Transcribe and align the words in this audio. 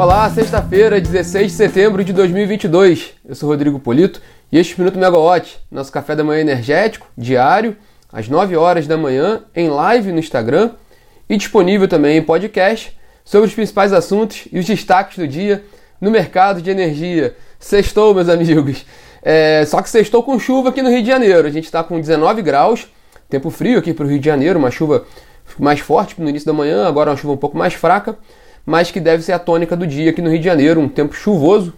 Olá, 0.00 0.30
sexta-feira, 0.30 0.98
16 0.98 1.52
de 1.52 1.52
setembro 1.58 2.02
de 2.02 2.14
2022. 2.14 3.12
Eu 3.22 3.34
sou 3.34 3.50
Rodrigo 3.50 3.78
Polito 3.78 4.18
e 4.50 4.58
este 4.58 4.80
Minuto 4.80 4.98
Megawatt, 4.98 5.60
nosso 5.70 5.92
café 5.92 6.16
da 6.16 6.24
manhã 6.24 6.40
energético, 6.40 7.06
diário, 7.18 7.76
às 8.10 8.26
9 8.26 8.56
horas 8.56 8.86
da 8.86 8.96
manhã, 8.96 9.42
em 9.54 9.68
live 9.68 10.10
no 10.10 10.18
Instagram 10.18 10.70
e 11.28 11.36
disponível 11.36 11.86
também 11.86 12.16
em 12.16 12.22
podcast 12.22 12.98
sobre 13.26 13.46
os 13.48 13.54
principais 13.54 13.92
assuntos 13.92 14.48
e 14.50 14.58
os 14.58 14.64
destaques 14.64 15.18
do 15.18 15.28
dia 15.28 15.62
no 16.00 16.10
mercado 16.10 16.62
de 16.62 16.70
energia. 16.70 17.36
Sextou, 17.58 18.14
meus 18.14 18.30
amigos. 18.30 18.86
É, 19.22 19.66
só 19.66 19.82
que 19.82 19.90
sextou 19.90 20.22
com 20.22 20.38
chuva 20.38 20.70
aqui 20.70 20.80
no 20.80 20.88
Rio 20.88 21.02
de 21.02 21.08
Janeiro. 21.08 21.46
A 21.46 21.50
gente 21.50 21.66
está 21.66 21.84
com 21.84 22.00
19 22.00 22.40
graus, 22.40 22.88
tempo 23.28 23.50
frio 23.50 23.78
aqui 23.78 23.92
para 23.92 24.06
o 24.06 24.08
Rio 24.08 24.18
de 24.18 24.24
Janeiro, 24.24 24.58
uma 24.58 24.70
chuva 24.70 25.04
mais 25.58 25.80
forte 25.80 26.18
no 26.18 26.26
início 26.26 26.46
da 26.46 26.54
manhã, 26.54 26.88
agora 26.88 27.10
uma 27.10 27.18
chuva 27.18 27.34
um 27.34 27.36
pouco 27.36 27.58
mais 27.58 27.74
fraca 27.74 28.16
mas 28.70 28.88
que 28.92 29.00
deve 29.00 29.20
ser 29.24 29.32
a 29.32 29.38
tônica 29.40 29.76
do 29.76 29.84
dia 29.84 30.10
aqui 30.10 30.22
no 30.22 30.30
Rio 30.30 30.38
de 30.38 30.44
Janeiro, 30.44 30.80
um 30.80 30.88
tempo 30.88 31.12
chuvoso, 31.12 31.74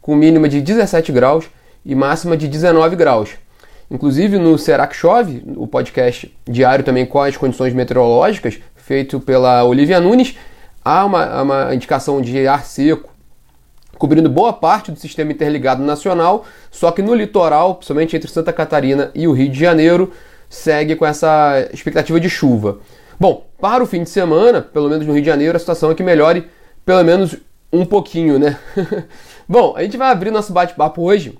com 0.00 0.14
mínima 0.14 0.48
de 0.48 0.60
17 0.60 1.10
graus 1.10 1.46
e 1.84 1.92
máxima 1.92 2.36
de 2.36 2.46
19 2.46 2.94
graus. 2.94 3.30
Inclusive 3.90 4.38
no 4.38 4.56
Será 4.56 4.86
que 4.86 4.94
Chove, 4.94 5.42
o 5.56 5.66
podcast 5.66 6.32
diário 6.48 6.84
também 6.84 7.04
com 7.04 7.20
as 7.20 7.36
condições 7.36 7.74
meteorológicas, 7.74 8.60
feito 8.76 9.18
pela 9.18 9.64
Olivia 9.64 9.98
Nunes, 9.98 10.36
há 10.84 11.04
uma, 11.04 11.42
uma 11.42 11.74
indicação 11.74 12.20
de 12.20 12.46
ar 12.46 12.64
seco 12.64 13.12
cobrindo 13.98 14.30
boa 14.30 14.52
parte 14.52 14.92
do 14.92 15.00
sistema 15.00 15.32
interligado 15.32 15.82
nacional, 15.82 16.44
só 16.70 16.92
que 16.92 17.02
no 17.02 17.12
litoral, 17.12 17.74
principalmente 17.74 18.14
entre 18.14 18.30
Santa 18.30 18.52
Catarina 18.52 19.10
e 19.16 19.26
o 19.26 19.32
Rio 19.32 19.48
de 19.48 19.58
Janeiro, 19.58 20.12
segue 20.48 20.94
com 20.94 21.04
essa 21.04 21.68
expectativa 21.72 22.20
de 22.20 22.30
chuva. 22.30 22.78
Bom, 23.18 23.46
para 23.58 23.82
o 23.82 23.86
fim 23.86 24.02
de 24.02 24.10
semana, 24.10 24.60
pelo 24.60 24.88
menos 24.90 25.06
no 25.06 25.12
Rio 25.14 25.22
de 25.22 25.28
Janeiro, 25.28 25.56
a 25.56 25.60
situação 25.60 25.90
é 25.90 25.94
que 25.94 26.02
melhore 26.02 26.48
pelo 26.84 27.02
menos 27.02 27.36
um 27.72 27.84
pouquinho, 27.84 28.38
né? 28.38 28.58
Bom, 29.48 29.74
a 29.76 29.82
gente 29.82 29.96
vai 29.96 30.10
abrir 30.10 30.30
nosso 30.30 30.52
bate-papo 30.52 31.02
hoje 31.02 31.36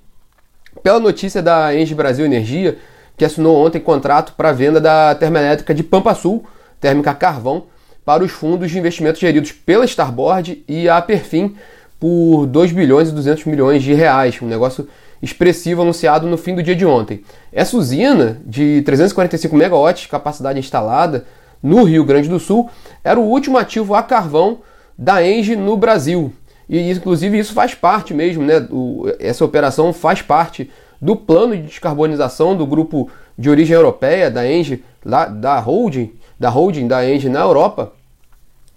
pela 0.82 0.98
notícia 0.98 1.42
da 1.42 1.74
Engie 1.74 1.94
Brasil 1.94 2.24
Energia, 2.24 2.78
que 3.16 3.24
assinou 3.24 3.56
ontem 3.56 3.80
contrato 3.80 4.32
para 4.34 4.52
venda 4.52 4.80
da 4.80 5.14
termoelétrica 5.14 5.74
de 5.74 5.82
Pampa 5.82 6.14
Sul, 6.14 6.44
térmica 6.80 7.14
carvão, 7.14 7.64
para 8.04 8.24
os 8.24 8.30
fundos 8.30 8.70
de 8.70 8.78
investimentos 8.78 9.20
geridos 9.20 9.52
pela 9.52 9.84
Starboard 9.84 10.64
e 10.66 10.88
a 10.88 11.00
Perfim 11.02 11.56
por 11.98 12.46
2 12.46 12.72
bilhões 12.72 13.08
e 13.08 13.12
200 13.12 13.44
milhões 13.46 13.82
de 13.82 13.92
reais, 13.94 14.40
um 14.40 14.46
negócio 14.46 14.88
expressivo 15.20 15.82
anunciado 15.82 16.26
no 16.26 16.36
fim 16.36 16.54
do 16.54 16.62
dia 16.62 16.76
de 16.76 16.84
ontem. 16.86 17.22
Essa 17.52 17.76
usina 17.76 18.40
de 18.44 18.82
345 18.82 19.56
megawatts 19.56 20.02
de 20.02 20.08
capacidade 20.08 20.58
instalada 20.58 21.24
no 21.66 21.82
Rio 21.82 22.04
Grande 22.04 22.28
do 22.28 22.38
Sul, 22.38 22.70
era 23.02 23.18
o 23.18 23.24
último 23.24 23.58
ativo 23.58 23.94
a 23.94 24.02
carvão 24.02 24.58
da 24.96 25.26
Engie 25.26 25.56
no 25.56 25.76
Brasil. 25.76 26.32
E 26.68 26.90
inclusive 26.90 27.38
isso 27.38 27.52
faz 27.52 27.74
parte 27.74 28.14
mesmo, 28.14 28.42
né? 28.42 28.66
O, 28.70 29.04
essa 29.18 29.44
operação 29.44 29.92
faz 29.92 30.22
parte 30.22 30.70
do 31.00 31.16
plano 31.16 31.56
de 31.56 31.62
descarbonização 31.62 32.56
do 32.56 32.66
grupo 32.66 33.10
de 33.36 33.50
origem 33.50 33.74
europeia 33.74 34.30
da 34.30 34.50
Engie, 34.50 34.82
lá, 35.04 35.26
da 35.26 35.58
holding, 35.58 36.12
da 36.38 36.48
holding 36.48 36.86
da 36.86 37.08
Engie 37.08 37.28
na 37.28 37.40
Europa. 37.40 37.92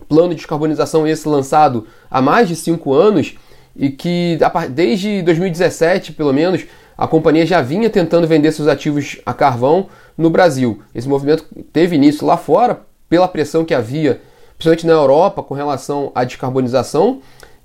Plano 0.07 0.29
de 0.29 0.35
descarbonização 0.35 1.07
esse 1.07 1.27
lançado 1.27 1.87
há 2.09 2.21
mais 2.21 2.47
de 2.47 2.55
cinco 2.55 2.93
anos 2.93 3.35
e 3.75 3.89
que 3.91 4.37
desde 4.71 5.21
2017, 5.21 6.13
pelo 6.13 6.33
menos, 6.33 6.65
a 6.99 7.07
companhia 7.07 7.45
já 7.45 7.61
vinha 7.61 7.89
tentando 7.89 8.27
vender 8.27 8.51
seus 8.51 8.67
ativos 8.67 9.21
a 9.25 9.33
carvão 9.33 9.87
no 10.17 10.29
Brasil. 10.29 10.81
Esse 10.93 11.07
movimento 11.07 11.45
teve 11.71 11.95
início 11.95 12.27
lá 12.27 12.35
fora, 12.35 12.81
pela 13.07 13.25
pressão 13.25 13.63
que 13.63 13.73
havia, 13.73 14.19
principalmente 14.57 14.85
na 14.85 14.91
Europa, 14.91 15.41
com 15.41 15.53
relação 15.53 16.11
à 16.13 16.25
descarbonização, 16.25 17.21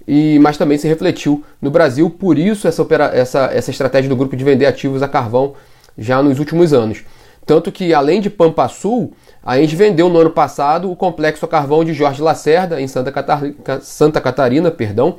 e, 0.06 0.38
mas 0.38 0.56
também 0.56 0.78
se 0.78 0.86
refletiu 0.86 1.42
no 1.60 1.68
Brasil, 1.68 2.08
por 2.08 2.38
isso 2.38 2.68
essa, 2.68 2.80
opera, 2.80 3.10
essa, 3.12 3.50
essa 3.52 3.72
estratégia 3.72 4.08
do 4.08 4.14
grupo 4.14 4.36
de 4.36 4.44
vender 4.44 4.66
ativos 4.66 5.02
a 5.02 5.08
carvão 5.08 5.54
já 5.98 6.22
nos 6.22 6.38
últimos 6.38 6.72
anos. 6.72 7.02
Tanto 7.44 7.72
que, 7.72 7.92
além 7.92 8.20
de 8.20 8.30
Pampa 8.30 8.68
Sul, 8.68 9.14
a 9.42 9.58
Engie 9.58 9.74
vendeu 9.74 10.08
no 10.08 10.20
ano 10.20 10.30
passado 10.30 10.88
o 10.88 10.94
complexo 10.94 11.44
a 11.44 11.48
carvão 11.48 11.84
de 11.84 11.92
Jorge 11.92 12.22
Lacerda, 12.22 12.80
em 12.80 12.86
Santa 12.86 13.10
Catarina, 13.10 13.56
Santa 13.80 14.20
Catarina 14.20 14.70
perdão, 14.70 15.16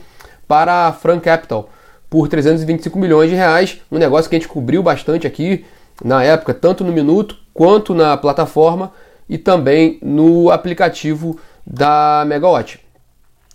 para 0.48 0.88
a 0.88 0.94
Fran 0.94 1.20
Capital, 1.20 1.70
por 2.16 2.30
325 2.30 2.98
milhões 2.98 3.30
de 3.30 3.36
reais, 3.36 3.82
um 3.92 3.98
negócio 3.98 4.30
que 4.30 4.38
a 4.38 4.40
gente 4.40 4.48
cobriu 4.48 4.82
bastante 4.82 5.28
aqui 5.28 5.66
na 6.02 6.24
época, 6.24 6.54
tanto 6.54 6.82
no 6.82 6.94
Minuto 6.94 7.36
quanto 7.54 7.94
na 7.94 8.16
plataforma 8.16 8.94
e 9.28 9.38
também 9.38 10.00
no 10.02 10.50
aplicativo 10.50 11.38
da 11.68 12.24
Megawatt. 12.26 12.80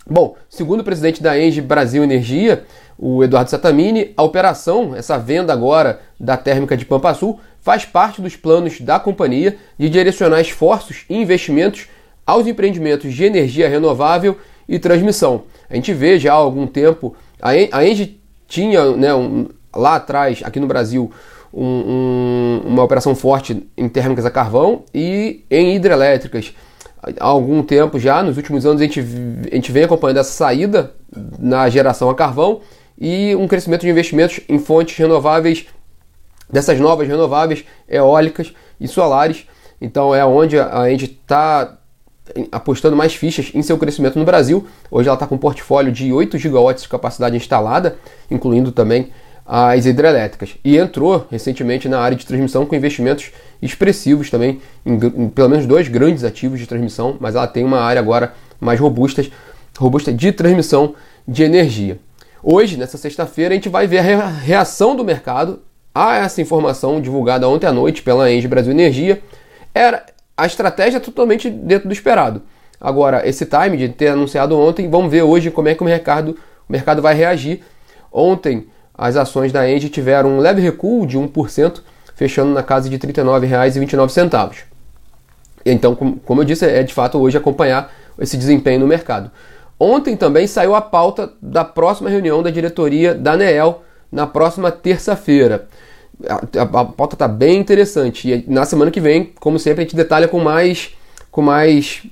Bom, 0.07 0.35
segundo 0.47 0.81
o 0.81 0.83
presidente 0.83 1.23
da 1.23 1.39
Engie 1.39 1.59
Brasil 1.59 2.03
Energia, 2.03 2.63
o 2.99 3.23
Eduardo 3.23 3.49
Satamini, 3.49 4.13
a 4.15 4.21
operação, 4.21 4.95
essa 4.95 5.17
venda 5.17 5.51
agora 5.51 5.99
da 6.19 6.37
térmica 6.37 6.77
de 6.77 6.85
Pampa 6.85 7.15
Sul, 7.15 7.39
faz 7.61 7.83
parte 7.83 8.21
dos 8.21 8.35
planos 8.35 8.79
da 8.79 8.99
companhia 8.99 9.57
de 9.75 9.89
direcionar 9.89 10.39
esforços 10.39 11.03
e 11.09 11.15
investimentos 11.15 11.87
aos 12.27 12.45
empreendimentos 12.45 13.11
de 13.11 13.23
energia 13.23 13.67
renovável 13.67 14.37
e 14.69 14.77
transmissão. 14.77 15.45
A 15.67 15.73
gente 15.73 15.91
vê 15.95 16.19
já 16.19 16.33
há 16.33 16.35
algum 16.35 16.67
tempo, 16.67 17.15
a 17.41 17.83
Engie 17.83 18.20
tinha 18.51 18.91
né, 18.97 19.15
um, 19.15 19.47
lá 19.73 19.95
atrás, 19.95 20.41
aqui 20.43 20.59
no 20.59 20.67
Brasil, 20.67 21.09
um, 21.53 21.65
um, 21.65 22.61
uma 22.65 22.83
operação 22.83 23.15
forte 23.15 23.65
em 23.77 23.87
térmicas 23.87 24.25
a 24.25 24.29
carvão 24.29 24.83
e 24.93 25.45
em 25.49 25.73
hidrelétricas. 25.73 26.53
Há 27.01 27.25
algum 27.25 27.63
tempo 27.63 27.97
já, 27.97 28.21
nos 28.21 28.35
últimos 28.35 28.65
anos, 28.65 28.81
a 28.81 28.83
gente, 28.83 28.99
a 29.49 29.55
gente 29.55 29.71
vem 29.71 29.85
acompanhando 29.85 30.17
essa 30.17 30.33
saída 30.33 30.91
na 31.39 31.69
geração 31.69 32.09
a 32.09 32.15
carvão 32.15 32.59
e 32.99 33.33
um 33.37 33.47
crescimento 33.47 33.81
de 33.81 33.89
investimentos 33.89 34.41
em 34.49 34.59
fontes 34.59 34.97
renováveis, 34.97 35.65
dessas 36.51 36.77
novas 36.77 37.07
renováveis, 37.07 37.63
eólicas 37.87 38.53
e 38.79 38.87
solares. 38.87 39.47
Então 39.79 40.13
é 40.13 40.25
onde 40.25 40.59
a 40.59 40.89
gente 40.89 41.05
está 41.05 41.77
apostando 42.51 42.95
mais 42.95 43.13
fichas 43.13 43.51
em 43.53 43.61
seu 43.61 43.77
crescimento 43.77 44.17
no 44.17 44.25
Brasil. 44.25 44.67
Hoje 44.89 45.07
ela 45.07 45.15
está 45.15 45.27
com 45.27 45.35
um 45.35 45.37
portfólio 45.37 45.91
de 45.91 46.11
8 46.11 46.37
gigawatts 46.37 46.83
de 46.83 46.89
capacidade 46.89 47.35
instalada, 47.35 47.97
incluindo 48.29 48.71
também 48.71 49.09
as 49.45 49.85
hidrelétricas. 49.85 50.55
E 50.63 50.77
entrou 50.77 51.27
recentemente 51.29 51.89
na 51.89 51.99
área 51.99 52.15
de 52.15 52.25
transmissão 52.25 52.65
com 52.65 52.75
investimentos 52.75 53.31
expressivos 53.61 54.29
também, 54.29 54.61
em, 54.85 54.93
em, 54.93 55.29
pelo 55.29 55.49
menos 55.49 55.65
dois 55.65 55.87
grandes 55.87 56.23
ativos 56.23 56.59
de 56.59 56.65
transmissão, 56.65 57.17
mas 57.19 57.35
ela 57.35 57.47
tem 57.47 57.63
uma 57.63 57.79
área 57.79 57.99
agora 57.99 58.33
mais 58.59 58.79
robusta, 58.79 59.25
robusta 59.77 60.13
de 60.13 60.31
transmissão 60.31 60.95
de 61.27 61.43
energia. 61.43 61.99
Hoje, 62.43 62.77
nessa 62.77 62.97
sexta-feira, 62.97 63.53
a 63.53 63.55
gente 63.55 63.69
vai 63.69 63.85
ver 63.87 63.99
a 63.99 64.27
reação 64.27 64.95
do 64.95 65.03
mercado 65.03 65.59
a 65.93 66.15
essa 66.15 66.41
informação 66.41 67.01
divulgada 67.01 67.47
ontem 67.47 67.67
à 67.67 67.73
noite 67.73 68.01
pela 68.01 68.31
Engie 68.31 68.47
Brasil 68.47 68.71
Energia. 68.71 69.21
Era, 69.73 70.05
a 70.41 70.47
estratégia 70.47 70.97
é 70.97 70.99
totalmente 70.99 71.51
dentro 71.51 71.87
do 71.87 71.93
esperado. 71.93 72.41
Agora, 72.79 73.27
esse 73.29 73.45
time 73.45 73.77
de 73.77 73.89
ter 73.89 74.07
anunciado 74.07 74.57
ontem, 74.57 74.89
vamos 74.89 75.11
ver 75.11 75.21
hoje 75.21 75.51
como 75.51 75.67
é 75.67 75.75
que 75.75 75.83
o 75.83 75.85
mercado, 75.85 76.35
o 76.67 76.71
mercado 76.71 76.99
vai 76.99 77.13
reagir. 77.13 77.61
Ontem, 78.11 78.65
as 78.97 79.15
ações 79.15 79.51
da 79.51 79.69
Engie 79.69 79.87
tiveram 79.87 80.31
um 80.31 80.39
leve 80.39 80.59
recuo 80.59 81.05
de 81.05 81.15
1%, 81.15 81.81
fechando 82.15 82.51
na 82.51 82.63
casa 82.63 82.89
de 82.89 82.95
R$ 82.95 83.13
39,29. 83.13 84.63
Então, 85.63 85.93
como 85.93 86.41
eu 86.41 86.45
disse, 86.45 86.65
é 86.65 86.81
de 86.81 86.91
fato 86.91 87.19
hoje 87.19 87.37
acompanhar 87.37 87.93
esse 88.17 88.35
desempenho 88.35 88.79
no 88.79 88.87
mercado. 88.87 89.29
Ontem 89.79 90.17
também 90.17 90.47
saiu 90.47 90.73
a 90.73 90.81
pauta 90.81 91.33
da 91.39 91.63
próxima 91.63 92.09
reunião 92.09 92.41
da 92.41 92.49
diretoria 92.49 93.13
da 93.13 93.33
ANEEL 93.33 93.83
na 94.11 94.25
próxima 94.25 94.71
terça-feira 94.71 95.67
a, 96.27 96.61
a, 96.61 96.85
pauta 96.85 97.15
está 97.15 97.27
bem 97.27 97.59
interessante. 97.59 98.29
E 98.29 98.45
na 98.47 98.65
semana 98.65 98.91
que 98.91 98.99
vem, 98.99 99.31
como 99.39 99.57
sempre, 99.59 99.81
a 99.81 99.83
gente 99.83 99.95
detalha 99.95 100.27
com 100.27 100.39
mais, 100.39 100.95
com 101.29 101.41
mais 101.41 102.03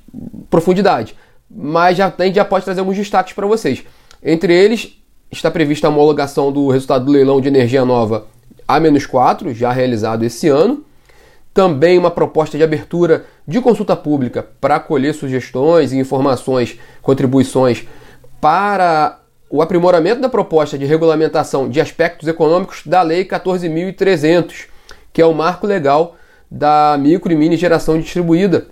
profundidade. 0.50 1.16
Mas 1.50 1.98
já, 1.98 2.14
a 2.16 2.24
gente 2.24 2.36
já 2.36 2.46
pode 2.46 2.66
trazer 2.66 2.80
alguns 2.80 2.98
destaques 2.98 3.34
para 3.34 3.48
vocês. 3.48 3.84
Entre 4.24 4.54
eles, 4.54 4.98
está 5.32 5.50
prevista 5.50 5.88
a 5.88 5.90
homologação 5.90 6.52
do 6.52 6.70
resultado 6.70 7.06
do 7.06 7.12
leilão 7.12 7.40
de 7.40 7.48
energia 7.48 7.86
nova 7.86 8.26
A-4, 8.68 9.54
já 9.54 9.72
realizado 9.72 10.24
esse 10.24 10.48
ano. 10.48 10.84
Também 11.54 11.98
uma 11.98 12.12
proposta 12.12 12.58
de 12.58 12.64
abertura 12.64 13.26
de 13.48 13.60
consulta 13.60 13.96
pública 13.96 14.48
para 14.62 14.76
acolher 14.76 15.14
sugestões 15.14 15.92
e 15.92 15.98
informações, 15.98 16.78
contribuições 17.02 17.86
para 18.40 19.20
o 19.50 19.62
aprimoramento 19.62 20.22
da 20.22 20.30
proposta 20.30 20.78
de 20.78 20.86
regulamentação 20.86 21.68
de 21.68 21.82
aspectos 21.82 22.28
econômicos 22.28 22.84
da 22.86 23.02
Lei 23.02 23.26
14.300, 23.26 24.68
que 25.12 25.22
é 25.22 25.26
o 25.26 25.34
marco 25.34 25.66
legal 25.66 26.16
da 26.50 26.98
micro 27.00 27.32
e 27.32 27.36
mini 27.36 27.58
geração 27.58 28.00
distribuída. 28.00 28.68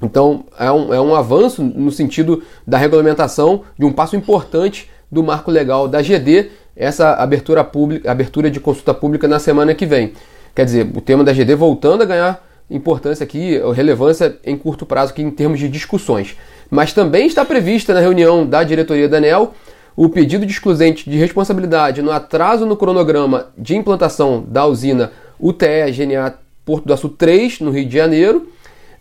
Então, 0.00 0.44
é 0.58 0.70
um, 0.70 0.94
é 0.94 1.00
um 1.00 1.14
avanço 1.14 1.62
no 1.62 1.90
sentido 1.90 2.42
da 2.66 2.76
regulamentação 2.76 3.62
de 3.78 3.84
um 3.84 3.92
passo 3.92 4.16
importante 4.16 4.90
do 5.10 5.22
marco 5.22 5.50
legal 5.50 5.86
da 5.86 6.02
GD, 6.02 6.50
essa 6.74 7.12
abertura, 7.14 7.62
pública, 7.62 8.10
abertura 8.10 8.50
de 8.50 8.58
consulta 8.58 8.94
pública 8.94 9.28
na 9.28 9.38
semana 9.38 9.74
que 9.74 9.86
vem. 9.86 10.14
Quer 10.54 10.64
dizer, 10.64 10.90
o 10.94 11.00
tema 11.00 11.22
da 11.22 11.32
GD 11.32 11.54
voltando 11.54 12.02
a 12.02 12.06
ganhar 12.06 12.44
importância 12.70 13.22
aqui, 13.22 13.60
relevância 13.74 14.38
em 14.44 14.56
curto 14.56 14.86
prazo 14.86 15.12
aqui 15.12 15.22
em 15.22 15.30
termos 15.30 15.60
de 15.60 15.68
discussões. 15.68 16.36
Mas 16.70 16.92
também 16.92 17.26
está 17.26 17.44
prevista 17.44 17.92
na 17.92 18.00
reunião 18.00 18.46
da 18.46 18.64
diretoria 18.64 19.08
da 19.08 19.18
ANEL 19.18 19.52
o 19.96 20.08
pedido 20.08 20.46
de 20.46 20.52
exclusente 20.52 21.08
de 21.08 21.16
responsabilidade 21.16 22.02
no 22.02 22.10
atraso 22.10 22.66
no 22.66 22.76
cronograma 22.76 23.48
de 23.56 23.76
implantação 23.76 24.44
da 24.46 24.66
usina 24.66 25.12
UTE 25.38 25.90
GNA 25.92 26.34
Porto 26.64 26.86
do 26.86 26.94
Açu 26.94 27.08
3, 27.08 27.60
no 27.60 27.70
Rio 27.70 27.84
de 27.84 27.96
Janeiro, 27.96 28.48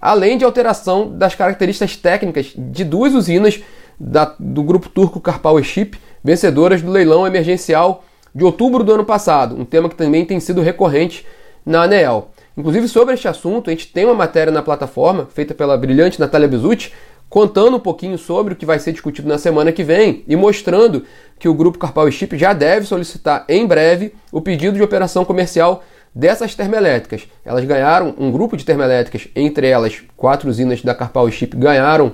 além 0.01 0.37
de 0.37 0.43
alteração 0.43 1.15
das 1.15 1.35
características 1.35 1.95
técnicas 1.95 2.53
de 2.57 2.83
duas 2.83 3.13
usinas 3.13 3.61
da, 3.99 4.35
do 4.39 4.63
grupo 4.63 4.89
turco 4.89 5.21
Karpal 5.21 5.61
Chip, 5.63 5.97
vencedoras 6.23 6.81
do 6.81 6.91
leilão 6.91 7.25
emergencial 7.25 8.03
de 8.33 8.43
outubro 8.43 8.83
do 8.83 8.93
ano 8.93 9.05
passado, 9.05 9.55
um 9.55 9.65
tema 9.65 9.89
que 9.89 9.95
também 9.95 10.25
tem 10.25 10.39
sido 10.39 10.61
recorrente 10.61 11.25
na 11.65 11.83
ANEEL. 11.83 12.31
Inclusive, 12.57 12.87
sobre 12.87 13.13
este 13.13 13.27
assunto, 13.27 13.69
a 13.69 13.73
gente 13.73 13.87
tem 13.87 14.05
uma 14.05 14.13
matéria 14.13 14.51
na 14.51 14.61
plataforma, 14.61 15.27
feita 15.33 15.53
pela 15.53 15.77
brilhante 15.77 16.19
Natália 16.19 16.47
Bezutti, 16.47 16.91
contando 17.31 17.77
um 17.77 17.79
pouquinho 17.79 18.17
sobre 18.17 18.53
o 18.53 18.57
que 18.57 18.65
vai 18.65 18.77
ser 18.77 18.91
discutido 18.91 19.25
na 19.25 19.37
semana 19.37 19.71
que 19.71 19.85
vem 19.85 20.21
e 20.27 20.35
mostrando 20.35 21.05
que 21.39 21.47
o 21.47 21.53
grupo 21.53 21.79
Carpal 21.79 22.11
Chip 22.11 22.37
já 22.37 22.51
deve 22.51 22.85
solicitar 22.85 23.45
em 23.47 23.65
breve 23.65 24.13
o 24.33 24.41
pedido 24.41 24.75
de 24.75 24.83
operação 24.83 25.23
comercial 25.23 25.81
dessas 26.13 26.53
termoelétricas. 26.55 27.25
Elas 27.45 27.63
ganharam 27.63 28.13
um 28.17 28.29
grupo 28.31 28.57
de 28.57 28.65
termoelétricas, 28.65 29.29
entre 29.33 29.65
elas 29.65 30.03
quatro 30.17 30.49
usinas 30.49 30.81
da 30.81 30.93
Carpal 30.93 31.31
Chip 31.31 31.55
ganharam, 31.55 32.11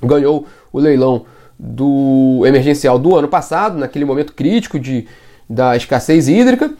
ganhou 0.00 0.46
o 0.72 0.78
leilão 0.78 1.26
do 1.58 2.44
emergencial 2.46 2.96
do 2.96 3.16
ano 3.16 3.26
passado, 3.26 3.76
naquele 3.76 4.04
momento 4.04 4.32
crítico 4.32 4.78
de, 4.78 5.08
da 5.50 5.76
escassez 5.76 6.28
hídrica. 6.28 6.72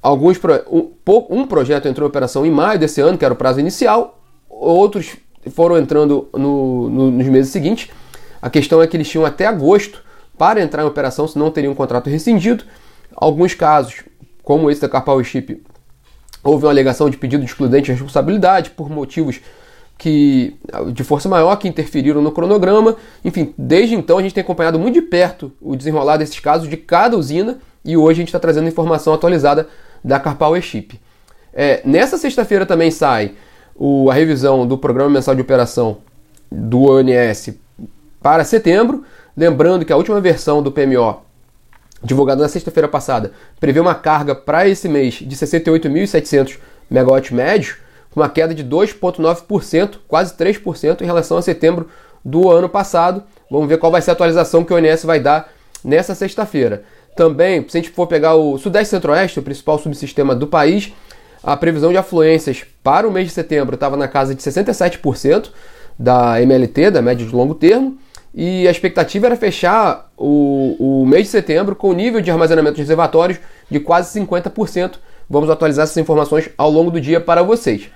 Alguns 0.00 0.38
um, 0.70 0.90
um 1.30 1.46
projeto 1.48 1.88
entrou 1.88 2.06
em 2.06 2.10
operação 2.10 2.46
em 2.46 2.50
maio 2.52 2.78
desse 2.78 3.00
ano, 3.00 3.18
que 3.18 3.24
era 3.24 3.34
o 3.34 3.36
prazo 3.36 3.58
inicial, 3.58 4.20
outros 4.48 5.16
foram 5.50 5.78
entrando 5.78 6.28
no, 6.32 6.88
no, 6.88 7.10
nos 7.10 7.26
meses 7.26 7.52
seguintes. 7.52 7.88
A 8.40 8.50
questão 8.50 8.82
é 8.82 8.86
que 8.86 8.96
eles 8.96 9.08
tinham 9.08 9.24
até 9.24 9.46
agosto 9.46 10.02
para 10.36 10.60
entrar 10.60 10.82
em 10.82 10.86
operação, 10.86 11.26
se 11.26 11.38
não 11.38 11.50
teriam 11.50 11.72
um 11.72 11.76
contrato 11.76 12.10
rescindido. 12.10 12.64
Alguns 13.14 13.54
casos, 13.54 14.04
como 14.42 14.70
esse 14.70 14.80
da 14.80 14.88
Carpal 14.88 15.22
Chip, 15.24 15.62
houve 16.42 16.64
uma 16.64 16.70
alegação 16.70 17.08
de 17.08 17.16
pedido 17.16 17.42
de 17.44 17.50
excludente 17.50 17.86
de 17.86 17.92
responsabilidade 17.92 18.70
por 18.70 18.90
motivos 18.90 19.40
que 19.98 20.54
de 20.92 21.02
força 21.02 21.28
maior 21.28 21.56
que 21.56 21.66
interferiram 21.66 22.20
no 22.20 22.30
cronograma. 22.30 22.96
Enfim, 23.24 23.54
desde 23.56 23.94
então 23.94 24.18
a 24.18 24.22
gente 24.22 24.34
tem 24.34 24.42
acompanhado 24.42 24.78
muito 24.78 24.94
de 24.94 25.02
perto 25.02 25.52
o 25.60 25.74
desenrolar 25.74 26.18
desses 26.18 26.38
casos 26.38 26.68
de 26.68 26.76
cada 26.76 27.16
usina 27.16 27.58
e 27.84 27.96
hoje 27.96 28.12
a 28.12 28.22
gente 28.22 28.28
está 28.28 28.38
trazendo 28.38 28.68
informação 28.68 29.14
atualizada 29.14 29.68
da 30.04 30.20
Carpal 30.20 30.60
Chip. 30.60 31.00
É, 31.52 31.80
nessa 31.84 32.18
sexta-feira 32.18 32.66
também 32.66 32.90
sai 32.90 33.32
o, 33.78 34.10
a 34.10 34.14
revisão 34.14 34.66
do 34.66 34.78
Programa 34.78 35.10
Mensal 35.10 35.34
de 35.34 35.42
Operação 35.42 35.98
do 36.50 36.90
ONS 36.90 37.54
para 38.20 38.44
setembro. 38.44 39.04
Lembrando 39.36 39.84
que 39.84 39.92
a 39.92 39.96
última 39.96 40.20
versão 40.20 40.62
do 40.62 40.72
PMO, 40.72 41.20
divulgada 42.02 42.42
na 42.42 42.48
sexta-feira 42.48 42.88
passada, 42.88 43.32
prevê 43.60 43.80
uma 43.80 43.94
carga 43.94 44.34
para 44.34 44.66
esse 44.66 44.88
mês 44.88 45.14
de 45.14 45.36
68.700 45.36 46.58
megawatts 46.88 47.32
médios, 47.32 47.76
com 48.10 48.20
uma 48.20 48.28
queda 48.28 48.54
de 48.54 48.64
2,9%, 48.64 49.96
quase 50.08 50.34
3% 50.34 51.02
em 51.02 51.04
relação 51.04 51.36
a 51.36 51.42
setembro 51.42 51.88
do 52.24 52.50
ano 52.50 52.68
passado. 52.68 53.22
Vamos 53.50 53.68
ver 53.68 53.78
qual 53.78 53.92
vai 53.92 54.00
ser 54.00 54.10
a 54.10 54.12
atualização 54.14 54.64
que 54.64 54.72
o 54.72 54.76
ONS 54.76 55.04
vai 55.04 55.20
dar 55.20 55.52
nessa 55.84 56.14
sexta-feira. 56.14 56.84
Também, 57.14 57.64
se 57.68 57.76
a 57.76 57.80
gente 57.80 57.92
for 57.92 58.06
pegar 58.06 58.34
o 58.34 58.58
Sudeste 58.58 58.90
Centro-Oeste, 58.90 59.38
o 59.38 59.42
principal 59.42 59.78
subsistema 59.78 60.34
do 60.34 60.46
país, 60.46 60.92
a 61.46 61.56
previsão 61.56 61.92
de 61.92 61.96
afluências 61.96 62.64
para 62.82 63.06
o 63.06 63.12
mês 63.12 63.28
de 63.28 63.32
setembro 63.32 63.76
estava 63.76 63.96
na 63.96 64.08
casa 64.08 64.34
de 64.34 64.42
67% 64.42 65.50
da 65.96 66.42
MLT, 66.42 66.90
da 66.90 67.00
média 67.00 67.24
de 67.24 67.32
longo 67.32 67.54
termo, 67.54 67.96
e 68.34 68.66
a 68.66 68.70
expectativa 68.70 69.26
era 69.26 69.36
fechar 69.36 70.10
o, 70.16 70.74
o 70.78 71.06
mês 71.06 71.26
de 71.26 71.30
setembro 71.30 71.76
com 71.76 71.90
o 71.90 71.92
nível 71.92 72.20
de 72.20 72.32
armazenamento 72.32 72.74
de 72.74 72.82
reservatórios 72.82 73.38
de 73.70 73.78
quase 73.78 74.18
50%. 74.20 74.94
Vamos 75.30 75.48
atualizar 75.48 75.84
essas 75.84 75.96
informações 75.96 76.50
ao 76.58 76.68
longo 76.68 76.90
do 76.90 77.00
dia 77.00 77.20
para 77.20 77.44
vocês. 77.44 77.90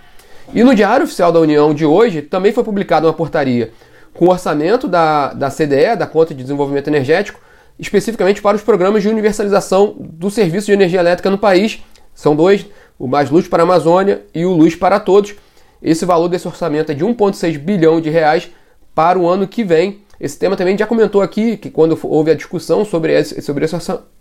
E 0.54 0.62
no 0.62 0.72
Diário 0.72 1.04
Oficial 1.04 1.32
da 1.32 1.40
União 1.40 1.74
de 1.74 1.84
hoje 1.84 2.22
também 2.22 2.52
foi 2.52 2.62
publicada 2.62 3.08
uma 3.08 3.12
portaria 3.12 3.72
com 4.14 4.26
o 4.26 4.30
orçamento 4.30 4.86
da, 4.86 5.32
da 5.32 5.50
CDE, 5.50 5.96
da 5.98 6.06
Conta 6.06 6.32
de 6.32 6.42
Desenvolvimento 6.42 6.86
Energético, 6.86 7.40
especificamente 7.80 8.40
para 8.40 8.56
os 8.56 8.62
programas 8.62 9.02
de 9.02 9.08
universalização 9.08 9.96
do 9.98 10.30
serviço 10.30 10.66
de 10.66 10.72
energia 10.72 11.00
elétrica 11.00 11.28
no 11.28 11.38
país. 11.38 11.82
São 12.14 12.36
dois, 12.36 12.66
o 13.00 13.08
Mais 13.08 13.30
Luz 13.30 13.48
para 13.48 13.62
a 13.62 13.64
Amazônia 13.64 14.22
e 14.34 14.44
o 14.44 14.52
Luz 14.52 14.76
para 14.76 15.00
Todos. 15.00 15.34
Esse 15.82 16.04
valor 16.04 16.28
desse 16.28 16.46
orçamento 16.46 16.92
é 16.92 16.94
de 16.94 17.02
1,6 17.02 17.58
bilhão 17.58 17.98
de 17.98 18.10
reais 18.10 18.50
para 18.94 19.18
o 19.18 19.26
ano 19.26 19.48
que 19.48 19.64
vem. 19.64 20.02
Esse 20.20 20.38
tema 20.38 20.54
também 20.54 20.76
já 20.76 20.86
comentou 20.86 21.22
aqui, 21.22 21.56
que 21.56 21.70
quando 21.70 21.98
houve 22.02 22.30
a 22.30 22.34
discussão 22.34 22.84
sobre 22.84 23.18
esse, 23.18 23.40
sobre 23.40 23.64
esse, 23.64 23.74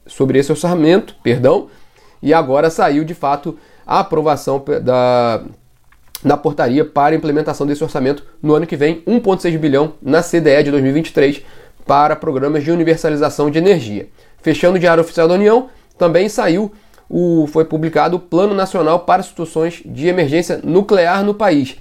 sobre 0.07 0.39
esse 0.39 0.49
orçamento, 0.49 1.13
perdão, 1.21 1.67
e 2.23 2.33
agora 2.33 2.69
saiu 2.69 3.03
de 3.03 3.13
fato 3.13 3.57
a 3.85 3.99
aprovação 3.99 4.63
da, 4.81 5.43
da 6.23 6.37
portaria 6.37 6.85
para 6.85 7.13
a 7.13 7.17
implementação 7.17 7.67
desse 7.67 7.83
orçamento 7.83 8.23
no 8.41 8.55
ano 8.55 8.65
que 8.65 8.77
vem, 8.77 9.03
1,6 9.05 9.57
bilhão 9.57 9.93
na 10.01 10.23
CDE 10.23 10.63
de 10.63 10.71
2023 10.71 11.41
para 11.85 12.15
programas 12.15 12.63
de 12.63 12.71
universalização 12.71 13.51
de 13.51 13.57
energia. 13.57 14.07
Fechando 14.41 14.77
o 14.77 14.79
Diário 14.79 15.01
Oficial 15.03 15.27
da 15.27 15.33
União, 15.33 15.67
também 15.97 16.29
saiu 16.29 16.71
o, 17.09 17.47
foi 17.47 17.65
publicado 17.65 18.17
o 18.17 18.19
Plano 18.19 18.53
Nacional 18.53 18.99
para 18.99 19.23
Situações 19.23 19.81
de 19.83 20.07
Emergência 20.07 20.61
Nuclear 20.63 21.23
no 21.23 21.33
país. 21.33 21.75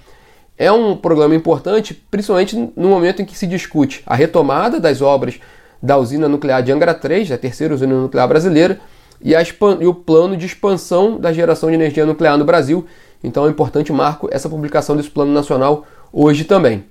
É 0.56 0.72
um 0.72 0.96
programa 0.96 1.34
importante, 1.34 1.94
principalmente 1.94 2.56
no 2.74 2.88
momento 2.88 3.22
em 3.22 3.24
que 3.24 3.36
se 3.36 3.46
discute 3.46 4.02
a 4.06 4.16
retomada 4.16 4.80
das 4.80 5.02
obras 5.02 5.38
da 5.80 5.96
usina 5.96 6.28
nuclear 6.28 6.62
de 6.62 6.72
Angra 6.72 6.94
3, 6.94 7.28
da 7.28 7.38
terceira 7.38 7.74
usina 7.74 7.94
nuclear 7.94 8.26
brasileira, 8.26 8.80
e, 9.22 9.32
e, 9.34 9.86
o 9.86 9.94
plano 9.94 10.36
de 10.36 10.46
expansão 10.46 11.18
da 11.18 11.32
geração 11.32 11.68
de 11.68 11.74
energia 11.74 12.06
nuclear 12.06 12.36
no 12.36 12.44
Brasil. 12.44 12.86
Então 13.22 13.46
é 13.46 13.50
importante 13.50 13.92
marco 13.92 14.28
essa 14.32 14.48
publicação 14.48 14.96
desse 14.96 15.10
plano 15.10 15.32
nacional 15.32 15.86
hoje 16.12 16.44
também. 16.44 16.84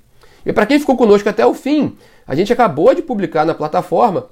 E 0.46 0.54
para 0.54 0.66
quem 0.66 0.80
ficou 0.80 0.96
conosco 0.96 1.28
até 1.28 1.46
o 1.46 1.54
fim, 1.54 1.98
a 2.26 2.36
gente 2.36 2.54
acabou 2.54 2.94
de 2.94 3.02
publicar 3.02 3.46
na 3.46 3.54
plataforma 3.54 4.28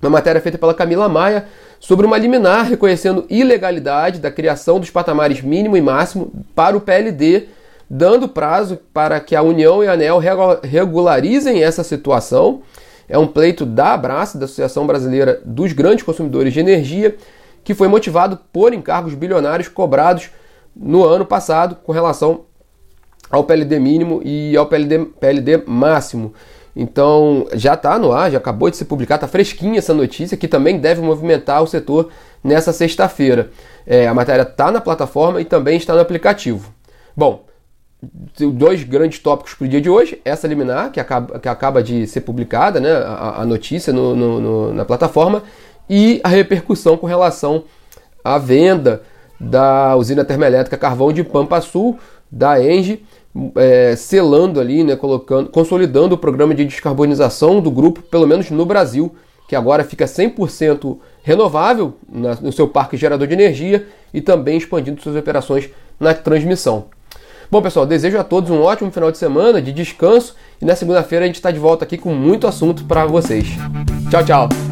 uma 0.00 0.10
matéria 0.10 0.40
feita 0.40 0.58
pela 0.58 0.74
Camila 0.74 1.08
Maia 1.08 1.46
sobre 1.80 2.06
uma 2.06 2.18
liminar 2.18 2.66
reconhecendo 2.66 3.24
ilegalidade 3.28 4.20
da 4.20 4.30
criação 4.30 4.78
dos 4.78 4.90
patamares 4.90 5.40
mínimo 5.40 5.76
e 5.76 5.80
máximo 5.80 6.30
para 6.54 6.76
o 6.76 6.80
PLD, 6.80 7.48
dando 7.88 8.28
prazo 8.28 8.78
para 8.92 9.20
que 9.20 9.34
a 9.34 9.42
União 9.42 9.82
e 9.82 9.88
a 9.88 9.92
ANEL 9.92 10.20
regularizem 10.62 11.62
essa 11.62 11.82
situação. 11.82 12.62
É 13.08 13.16
um 13.16 13.26
pleito 13.26 13.64
da 13.64 13.94
Abraça, 13.94 14.36
da 14.36 14.44
Associação 14.46 14.86
Brasileira 14.86 15.40
dos 15.44 15.72
Grandes 15.72 16.04
Consumidores 16.04 16.52
de 16.52 16.60
Energia, 16.60 17.16
que 17.62 17.74
foi 17.74 17.88
motivado 17.88 18.38
por 18.52 18.74
encargos 18.74 19.14
bilionários 19.14 19.68
cobrados 19.68 20.30
no 20.74 21.04
ano 21.04 21.24
passado 21.24 21.76
com 21.84 21.92
relação 21.92 22.42
ao 23.30 23.44
PLD 23.44 23.78
mínimo 23.78 24.20
e 24.24 24.56
ao 24.56 24.66
PLD, 24.66 25.06
PLD 25.18 25.62
máximo. 25.66 26.34
Então 26.76 27.46
já 27.54 27.72
está 27.72 27.98
no 27.98 28.12
ar, 28.12 28.30
já 28.30 28.36
acabou 28.36 28.68
de 28.68 28.76
ser 28.76 28.84
publicada, 28.84 29.24
está 29.24 29.28
fresquinha 29.28 29.78
essa 29.78 29.94
notícia 29.94 30.36
que 30.36 30.46
também 30.46 30.78
deve 30.78 31.00
movimentar 31.00 31.62
o 31.62 31.66
setor 31.66 32.10
nessa 32.44 32.70
sexta-feira. 32.70 33.50
É, 33.86 34.06
a 34.06 34.12
matéria 34.12 34.42
está 34.42 34.70
na 34.70 34.80
plataforma 34.80 35.40
e 35.40 35.44
também 35.46 35.78
está 35.78 35.94
no 35.94 36.00
aplicativo. 36.00 36.70
Bom, 37.16 37.46
dois 38.52 38.84
grandes 38.84 39.18
tópicos 39.20 39.54
para 39.54 39.64
o 39.64 39.68
dia 39.68 39.80
de 39.80 39.88
hoje: 39.88 40.20
essa 40.22 40.46
liminar, 40.46 40.90
que 40.90 41.00
acaba, 41.00 41.38
que 41.38 41.48
acaba 41.48 41.82
de 41.82 42.06
ser 42.06 42.20
publicada, 42.20 42.78
né, 42.78 42.92
a, 42.92 43.40
a 43.40 43.46
notícia 43.46 43.90
no, 43.90 44.14
no, 44.14 44.40
no, 44.40 44.74
na 44.74 44.84
plataforma, 44.84 45.42
e 45.88 46.20
a 46.22 46.28
repercussão 46.28 46.98
com 46.98 47.06
relação 47.06 47.64
à 48.22 48.36
venda 48.36 49.02
da 49.40 49.96
usina 49.96 50.24
termoelétrica 50.24 50.76
Carvão 50.76 51.10
de 51.10 51.24
Pampa 51.24 51.60
Sul, 51.62 51.98
da 52.30 52.62
Engie 52.62 53.02
é, 53.56 53.94
selando 53.96 54.60
ali, 54.60 54.84
né, 54.84 54.96
colocando, 54.96 55.50
consolidando 55.50 56.14
o 56.14 56.18
programa 56.18 56.54
de 56.54 56.64
descarbonização 56.64 57.60
do 57.60 57.70
grupo, 57.70 58.02
pelo 58.02 58.26
menos 58.26 58.50
no 58.50 58.64
Brasil, 58.64 59.14
que 59.48 59.54
agora 59.54 59.84
fica 59.84 60.04
100% 60.04 60.98
renovável 61.22 61.94
na, 62.08 62.34
no 62.36 62.52
seu 62.52 62.66
parque 62.68 62.96
gerador 62.96 63.26
de 63.26 63.34
energia 63.34 63.86
e 64.12 64.20
também 64.20 64.56
expandindo 64.56 65.00
suas 65.00 65.16
operações 65.16 65.68
na 65.98 66.14
transmissão. 66.14 66.86
Bom, 67.50 67.62
pessoal, 67.62 67.86
desejo 67.86 68.18
a 68.18 68.24
todos 68.24 68.50
um 68.50 68.60
ótimo 68.60 68.90
final 68.90 69.12
de 69.12 69.18
semana, 69.18 69.62
de 69.62 69.72
descanso, 69.72 70.34
e 70.60 70.64
na 70.64 70.74
segunda-feira 70.74 71.24
a 71.24 71.26
gente 71.28 71.36
está 71.36 71.50
de 71.50 71.58
volta 71.58 71.84
aqui 71.84 71.96
com 71.96 72.12
muito 72.12 72.46
assunto 72.46 72.84
para 72.84 73.06
vocês. 73.06 73.46
Tchau, 74.10 74.24
tchau! 74.24 74.65